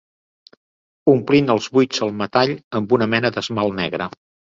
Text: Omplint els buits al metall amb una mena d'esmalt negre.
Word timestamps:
Omplint 1.11 1.51
els 1.55 1.67
buits 1.77 2.01
al 2.05 2.13
metall 2.21 2.53
amb 2.79 2.97
una 2.99 3.09
mena 3.13 3.33
d'esmalt 3.37 3.77
negre. 3.83 4.09